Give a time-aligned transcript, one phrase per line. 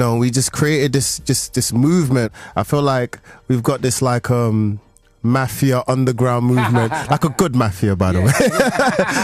[0.00, 2.32] know, we just created this just this movement.
[2.56, 4.80] I feel like we've got this like um
[5.22, 8.32] mafia underground movement, like a good mafia, by the way,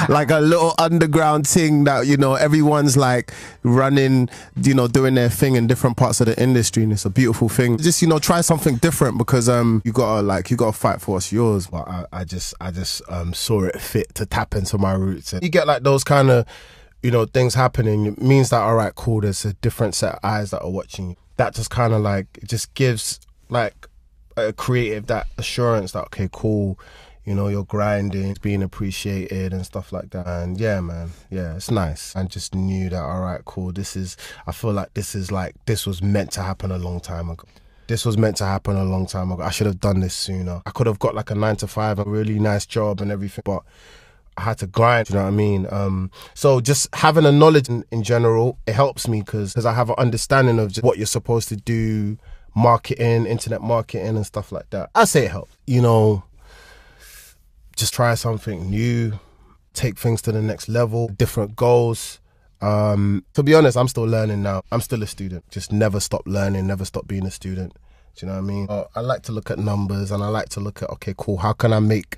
[0.14, 4.28] like a little underground thing that you know everyone's like running,
[4.62, 7.48] you know, doing their thing in different parts of the industry, and it's a beautiful
[7.48, 7.78] thing.
[7.78, 11.12] Just you know, try something different because um you gotta like you gotta fight for
[11.12, 11.66] what's yours.
[11.66, 15.32] But I, I just I just um saw it fit to tap into my roots,
[15.32, 16.46] and you get like those kind of
[17.06, 18.06] you know things happening.
[18.06, 19.20] It means that all right, cool.
[19.20, 21.16] There's a different set of eyes that are watching you.
[21.36, 23.86] That just kind of like it just gives like
[24.36, 26.80] a creative that assurance that okay, cool,
[27.24, 30.26] you know, you're grinding, it's being appreciated and stuff like that.
[30.26, 32.16] And yeah, man, yeah, it's nice.
[32.16, 33.70] I just knew that all right, cool.
[33.70, 34.16] This is.
[34.48, 37.46] I feel like this is like this was meant to happen a long time ago.
[37.86, 39.44] This was meant to happen a long time ago.
[39.44, 40.60] I should have done this sooner.
[40.66, 43.42] I could have got like a nine to five, a really nice job and everything,
[43.44, 43.62] but
[44.36, 45.08] I had to grind.
[45.08, 45.66] You know what I mean?
[45.70, 49.90] Um, so just having a knowledge in, in general, it helps me because I have
[49.90, 52.18] an understanding of what you're supposed to do
[52.54, 54.90] marketing, internet marketing, and stuff like that.
[54.94, 55.56] I say it helps.
[55.66, 56.24] You know,
[57.76, 59.18] just try something new,
[59.74, 62.20] take things to the next level, different goals.
[62.62, 64.62] Um, to be honest, I'm still learning now.
[64.72, 65.48] I'm still a student.
[65.50, 67.74] Just never stop learning, never stop being a student.
[68.16, 68.66] Do you know what I mean?
[68.70, 71.36] Uh, I like to look at numbers and I like to look at, okay, cool,
[71.36, 72.16] how can I make,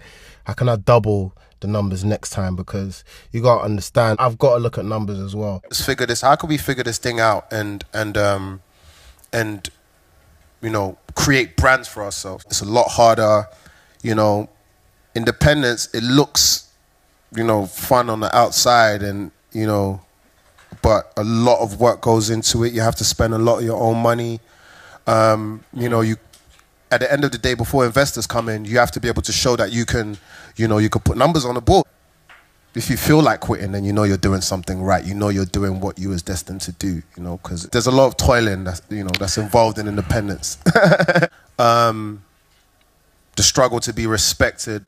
[0.48, 2.56] how can I double the numbers next time?
[2.56, 5.60] Because you got to understand, I've got to look at numbers as well.
[5.64, 8.62] Let's figure this, how can we figure this thing out and, and, um,
[9.30, 9.68] and
[10.62, 12.46] you know, create brands for ourselves.
[12.46, 13.46] It's a lot harder,
[14.02, 14.48] you know.
[15.14, 16.72] Independence, it looks,
[17.36, 20.00] you know, fun on the outside and, you know,
[20.80, 22.72] but a lot of work goes into it.
[22.72, 24.40] You have to spend a lot of your own money.
[25.06, 26.16] Um, you know, you
[26.90, 29.22] at the end of the day, before investors come in, you have to be able
[29.22, 30.16] to show that you can,
[30.56, 31.84] you know, you can put numbers on the board
[32.78, 35.04] if you feel like quitting, then you know you're doing something right.
[35.04, 37.02] You know you're doing what you was destined to do.
[37.16, 40.58] You know, because there's a lot of toiling that's you know that's involved in independence.
[41.58, 42.22] um,
[43.36, 44.86] the struggle to be respected,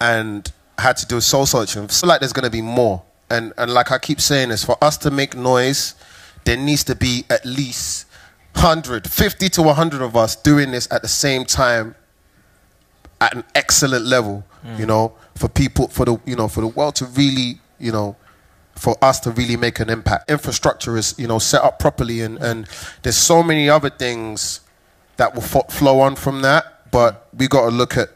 [0.00, 1.88] and had to do soul searching.
[1.88, 4.76] Feel like there's going to be more, and and like I keep saying, is for
[4.82, 5.94] us to make noise,
[6.44, 8.06] there needs to be at least
[8.54, 11.94] 150 to 100 of us doing this at the same time
[13.20, 14.78] at an excellent level, mm.
[14.78, 18.16] you know, for people, for the, you know, for the world to really, you know,
[18.74, 20.30] for us to really make an impact.
[20.30, 22.66] Infrastructure is, you know, set up properly, and, and
[23.02, 24.60] there's so many other things
[25.16, 26.90] that will flow on from that.
[26.90, 28.10] But we got to look at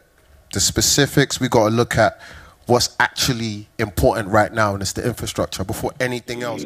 [0.52, 1.40] the specifics.
[1.40, 2.20] We got to look at
[2.66, 6.64] what's actually important right now, and it's the infrastructure before anything else.